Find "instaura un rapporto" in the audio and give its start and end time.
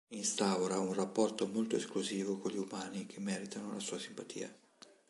0.15-1.45